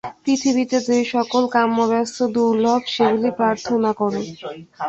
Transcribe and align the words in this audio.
পৃথিবীতে 0.23 0.77
যে-সকল 0.87 1.43
কাম্যবস্তু 1.55 2.23
দুর্লভ, 2.35 2.81
সেগুলি 2.95 3.29
প্রার্থনা 3.39 3.89
কর। 3.93 4.13